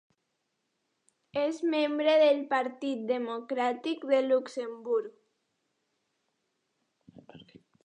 [1.41, 7.31] És membre del Partit Democràtic de Luxemburg.